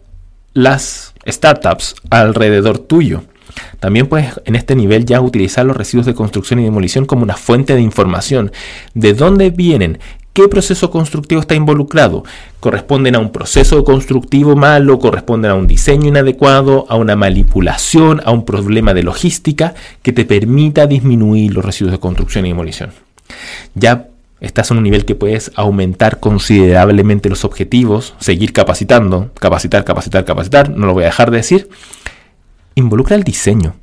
las 0.54 1.14
startups 1.26 1.94
alrededor 2.10 2.78
tuyo. 2.78 3.22
También 3.80 4.06
puedes 4.06 4.40
en 4.44 4.54
este 4.54 4.74
nivel 4.74 5.04
ya 5.04 5.20
utilizar 5.20 5.66
los 5.66 5.76
residuos 5.76 6.06
de 6.06 6.14
construcción 6.14 6.60
y 6.60 6.64
demolición 6.64 7.04
como 7.04 7.22
una 7.22 7.36
fuente 7.36 7.74
de 7.74 7.80
información. 7.80 8.52
¿De 8.94 9.12
dónde 9.12 9.50
vienen? 9.50 9.98
¿Qué 10.32 10.48
proceso 10.48 10.90
constructivo 10.90 11.42
está 11.42 11.54
involucrado? 11.54 12.24
¿Corresponden 12.58 13.16
a 13.16 13.18
un 13.18 13.32
proceso 13.32 13.84
constructivo 13.84 14.56
malo? 14.56 14.98
¿Corresponden 14.98 15.50
a 15.50 15.54
un 15.54 15.66
diseño 15.66 16.08
inadecuado? 16.08 16.86
¿A 16.88 16.96
una 16.96 17.16
manipulación? 17.16 18.22
¿A 18.24 18.30
un 18.30 18.46
problema 18.46 18.94
de 18.94 19.02
logística 19.02 19.74
que 20.00 20.14
te 20.14 20.24
permita 20.24 20.86
disminuir 20.86 21.52
los 21.52 21.62
residuos 21.62 21.92
de 21.92 22.00
construcción 22.00 22.46
y 22.46 22.48
demolición? 22.48 22.92
Ya 23.74 24.08
estás 24.40 24.70
en 24.70 24.78
un 24.78 24.84
nivel 24.84 25.04
que 25.04 25.14
puedes 25.14 25.52
aumentar 25.54 26.18
considerablemente 26.18 27.28
los 27.28 27.44
objetivos, 27.44 28.14
seguir 28.18 28.54
capacitando, 28.54 29.32
capacitar, 29.38 29.84
capacitar, 29.84 30.24
capacitar, 30.24 30.70
no 30.70 30.86
lo 30.86 30.94
voy 30.94 31.02
a 31.02 31.06
dejar 31.06 31.30
de 31.30 31.36
decir. 31.36 31.68
Involucra 32.74 33.16
el 33.16 33.22
diseño. 33.22 33.74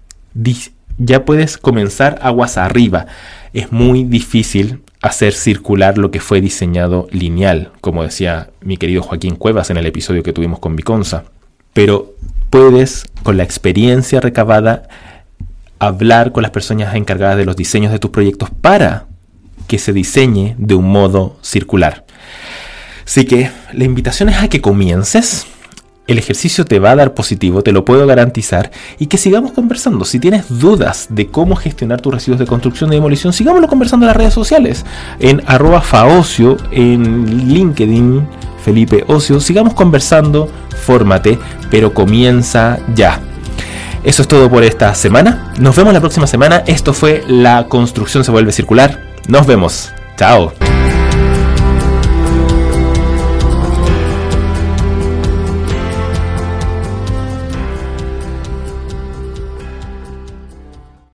ya 0.97 1.25
puedes 1.25 1.59
comenzar 1.59 2.17
aguas 2.23 2.57
arriba. 2.57 3.05
Es 3.53 3.71
muy 3.71 4.03
difícil 4.03 4.81
hacer 5.01 5.33
circular 5.33 5.97
lo 5.97 6.11
que 6.11 6.19
fue 6.19 6.41
diseñado 6.41 7.07
lineal, 7.11 7.71
como 7.81 8.03
decía 8.03 8.49
mi 8.61 8.77
querido 8.77 9.01
Joaquín 9.01 9.35
Cuevas 9.35 9.69
en 9.69 9.77
el 9.77 9.85
episodio 9.85 10.23
que 10.23 10.33
tuvimos 10.33 10.59
con 10.59 10.75
Viconza. 10.75 11.23
Pero 11.73 12.15
puedes, 12.49 13.05
con 13.23 13.37
la 13.37 13.43
experiencia 13.43 14.19
recabada, 14.19 14.87
hablar 15.79 16.31
con 16.31 16.43
las 16.43 16.51
personas 16.51 16.95
encargadas 16.95 17.37
de 17.37 17.45
los 17.45 17.55
diseños 17.55 17.91
de 17.91 17.99
tus 17.99 18.11
proyectos 18.11 18.49
para 18.49 19.05
que 19.67 19.79
se 19.79 19.93
diseñe 19.93 20.55
de 20.57 20.75
un 20.75 20.85
modo 20.85 21.37
circular. 21.41 22.05
Así 23.05 23.25
que 23.25 23.49
la 23.71 23.85
invitación 23.85 24.29
es 24.29 24.37
a 24.37 24.49
que 24.49 24.61
comiences. 24.61 25.47
El 26.09 26.17
ejercicio 26.17 26.65
te 26.65 26.79
va 26.79 26.89
a 26.89 26.95
dar 26.95 27.13
positivo, 27.13 27.61
te 27.61 27.71
lo 27.71 27.85
puedo 27.85 28.07
garantizar, 28.07 28.71
y 28.97 29.05
que 29.05 29.19
sigamos 29.19 29.51
conversando. 29.51 30.05
Si 30.05 30.19
tienes 30.19 30.45
dudas 30.49 31.05
de 31.11 31.27
cómo 31.27 31.55
gestionar 31.55 32.01
tus 32.01 32.11
residuos 32.11 32.39
de 32.39 32.47
construcción 32.47 32.91
y 32.91 32.95
demolición, 32.95 33.31
sigámoslo 33.31 33.67
conversando 33.67 34.05
en 34.05 34.07
las 34.07 34.17
redes 34.17 34.33
sociales, 34.33 34.87
en 35.19 35.43
arroba 35.45 35.81
faocio, 35.81 36.57
en 36.71 37.53
LinkedIn, 37.53 38.27
Felipe 38.65 39.03
Ocio. 39.05 39.39
Sigamos 39.39 39.75
conversando, 39.75 40.49
fórmate, 40.83 41.37
pero 41.69 41.93
comienza 41.93 42.79
ya. 42.95 43.19
Eso 44.03 44.23
es 44.23 44.27
todo 44.27 44.49
por 44.49 44.63
esta 44.63 44.95
semana. 44.95 45.53
Nos 45.59 45.75
vemos 45.75 45.93
la 45.93 45.99
próxima 45.99 46.25
semana. 46.25 46.63
Esto 46.65 46.91
fue 46.91 47.23
La 47.27 47.67
construcción 47.67 48.23
se 48.23 48.31
vuelve 48.31 48.51
circular. 48.51 48.99
Nos 49.27 49.45
vemos. 49.45 49.91
Chao. 50.17 50.53